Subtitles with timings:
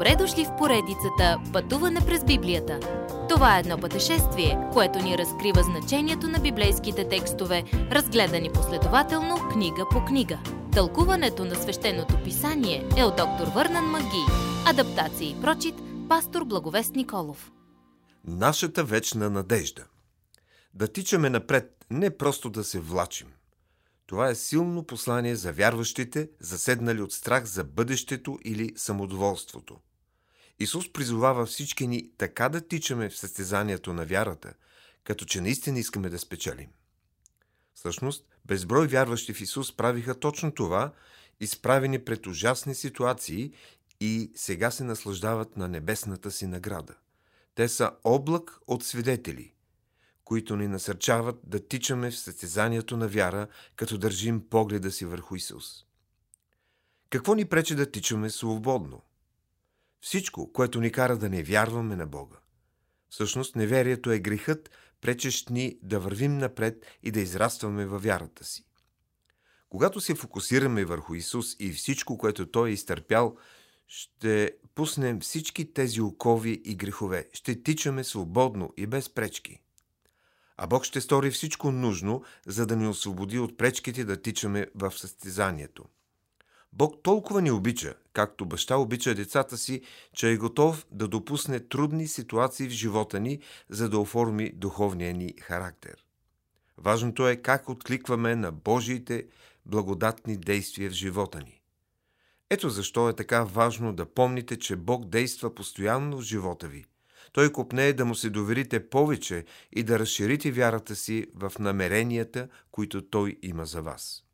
[0.00, 2.80] Добре дошли в поредицата Пътуване през Библията.
[3.28, 10.04] Това е едно пътешествие, което ни разкрива значението на библейските текстове, разгледани последователно книга по
[10.04, 10.38] книга.
[10.72, 14.24] Тълкуването на свещеното писание е от доктор Върнан Маги.
[14.66, 15.74] Адаптация и прочит,
[16.08, 17.52] пастор Благовест Николов.
[18.24, 19.84] Нашата вечна надежда.
[20.74, 23.28] Да тичаме напред, не просто да се влачим.
[24.06, 29.76] Това е силно послание за вярващите, заседнали от страх за бъдещето или самодоволството.
[30.60, 34.54] Исус призовава всички ни така да тичаме в състезанието на вярата,
[35.04, 36.68] като че наистина искаме да спечелим.
[37.74, 40.92] Всъщност, безброй вярващи в Исус правиха точно това,
[41.40, 43.52] изправени пред ужасни ситуации
[44.00, 46.94] и сега се наслаждават на небесната си награда.
[47.54, 49.52] Те са облак от свидетели–
[50.30, 55.84] които ни насърчават да тичаме в състезанието на вяра, като държим погледа си върху Исус.
[57.10, 59.02] Какво ни пречи да тичаме свободно?
[60.00, 62.36] Всичко, което ни кара да не вярваме на Бога.
[63.08, 64.70] Всъщност, неверието е грехът,
[65.00, 68.64] пречещ ни да вървим напред и да израстваме във вярата си.
[69.68, 73.36] Когато се фокусираме върху Исус и всичко, което Той е изтърпял,
[73.86, 77.28] ще пуснем всички тези окови и грехове.
[77.32, 79.60] Ще тичаме свободно и без пречки
[80.62, 84.92] а Бог ще стори всичко нужно, за да ни освободи от пречките да тичаме в
[84.98, 85.84] състезанието.
[86.72, 89.82] Бог толкова ни обича, както баща обича децата си,
[90.14, 95.34] че е готов да допусне трудни ситуации в живота ни, за да оформи духовния ни
[95.40, 96.04] характер.
[96.78, 99.26] Важното е как откликваме на Божиите
[99.66, 101.60] благодатни действия в живота ни.
[102.50, 106.84] Ето защо е така важно да помните, че Бог действа постоянно в живота ви–
[107.32, 113.02] той купне да му се доверите повече и да разширите вярата си в намеренията, които
[113.02, 114.24] той има за вас.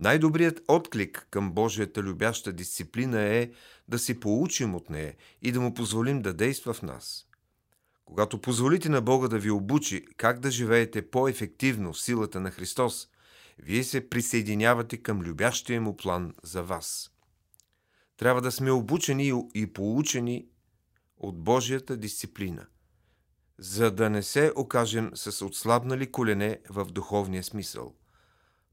[0.00, 3.50] Най-добрият отклик към Божията любяща дисциплина е
[3.88, 7.26] да си получим от нея и да му позволим да действа в нас.
[8.04, 13.08] Когато позволите на Бога да ви обучи как да живеете по-ефективно в силата на Христос,
[13.58, 17.10] вие се присъединявате към любящия му план за вас.
[18.16, 20.46] Трябва да сме обучени и получени
[21.16, 22.66] от Божията дисциплина,
[23.58, 27.94] за да не се окажем с отслабнали колене в духовния смисъл.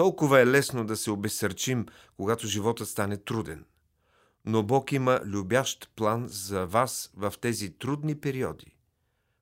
[0.00, 3.64] Толкова е лесно да се обесърчим, когато живота стане труден.
[4.44, 8.76] Но Бог има любящ план за вас в тези трудни периоди.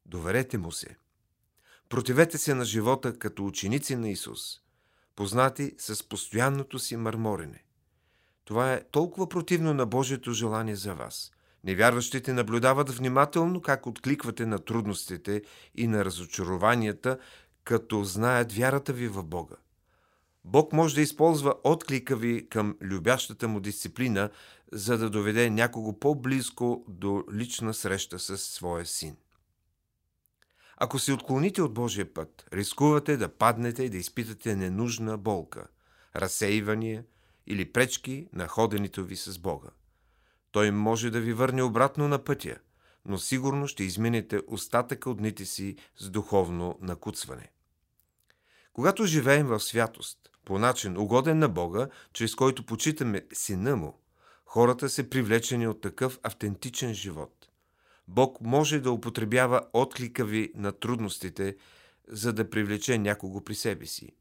[0.07, 0.97] Доверете му се.
[1.89, 4.41] Противете се на живота като ученици на Исус,
[5.17, 7.65] познати с постоянното си мърморене.
[8.45, 11.31] Това е толкова противно на Божието желание за вас–
[11.65, 15.43] Невярващите наблюдават внимателно как откликвате на трудностите
[15.75, 17.19] и на разочарованията,
[17.65, 19.57] като знаят вярата ви в Бога.
[20.51, 24.31] Бог може да използва отклика ви към любящата му дисциплина,
[24.73, 29.17] за да доведе някого по-близко до лична среща с своя син.
[30.77, 35.67] Ако се отклоните от Божия път, рискувате да паднете и да изпитате ненужна болка,
[36.17, 37.05] разсейвания
[37.47, 39.69] или пречки на ходенето ви с Бога.
[40.51, 42.57] Той може да ви върне обратно на пътя,
[43.05, 47.51] но сигурно ще изминете остатъка от дните си с духовно накуцване.
[48.73, 54.01] Когато живеем в святост, по начин угоден на Бога, чрез който почитаме Сина Му,
[54.45, 57.49] хората са привлечени от такъв автентичен живот.
[58.09, 61.57] Бог може да употребява отклика ви на трудностите,
[62.09, 64.13] за да привлече някого при себе си.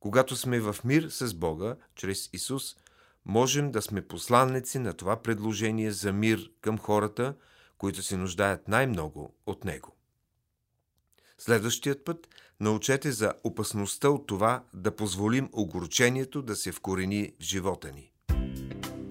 [0.00, 2.76] Когато сме в мир с Бога, чрез Исус–
[3.24, 7.34] можем да сме посланници на това предложение за мир към хората,
[7.78, 9.96] които се нуждаят най-много от него.
[11.40, 12.28] Следващият път
[12.60, 18.10] научете за опасността от това да позволим огорчението да се вкорени в живота ни.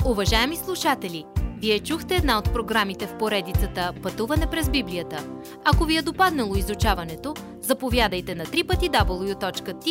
[0.06, 1.26] Уважаеми слушатели!
[1.62, 5.30] Вие чухте една от програмите в поредицата Пътуване през Библията.
[5.66, 9.82] Ако ви е допаднало изучаването, заповядайте на www.ttb.bible,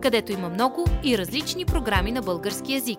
[0.00, 2.98] където има много и различни програми на български язик.